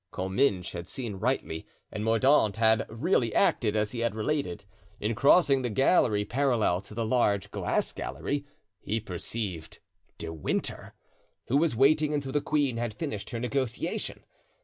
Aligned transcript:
Comminges 0.11 0.71
had 0.71 0.87
seen 0.87 1.17
rightly, 1.17 1.67
and 1.91 2.03
Mordaunt 2.03 2.57
had 2.57 2.87
really 2.89 3.35
acted 3.35 3.75
as 3.75 3.91
he 3.91 3.99
had 3.99 4.15
related. 4.15 4.65
In 4.99 5.13
crossing 5.13 5.61
the 5.61 5.69
gallery 5.69 6.25
parallel 6.25 6.81
to 6.81 6.95
the 6.95 7.05
large 7.05 7.51
glass 7.51 7.93
gallery, 7.93 8.43
he 8.79 8.99
perceived 8.99 9.77
De 10.17 10.33
Winter, 10.33 10.95
who 11.49 11.57
was 11.57 11.75
waiting 11.75 12.15
until 12.15 12.31
the 12.31 12.41
queen 12.41 12.77
had 12.77 12.95
finished 12.95 13.29
her 13.29 13.39
negotiation. 13.39 14.21